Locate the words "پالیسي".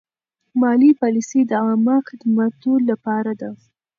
1.01-1.41